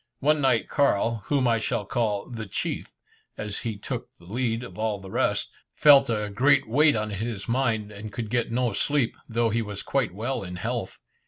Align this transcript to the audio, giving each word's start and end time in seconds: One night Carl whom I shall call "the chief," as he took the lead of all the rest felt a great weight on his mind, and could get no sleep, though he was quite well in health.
One 0.19 0.41
night 0.41 0.67
Carl 0.67 1.21
whom 1.27 1.47
I 1.47 1.59
shall 1.59 1.85
call 1.85 2.27
"the 2.27 2.47
chief," 2.47 2.87
as 3.37 3.59
he 3.59 3.77
took 3.77 4.09
the 4.17 4.25
lead 4.25 4.63
of 4.63 4.79
all 4.79 4.99
the 4.99 5.11
rest 5.11 5.51
felt 5.75 6.09
a 6.09 6.31
great 6.33 6.67
weight 6.67 6.95
on 6.95 7.11
his 7.11 7.47
mind, 7.47 7.91
and 7.91 8.11
could 8.11 8.31
get 8.31 8.51
no 8.51 8.73
sleep, 8.73 9.15
though 9.29 9.51
he 9.51 9.61
was 9.61 9.83
quite 9.83 10.11
well 10.11 10.41
in 10.43 10.55
health. 10.55 10.97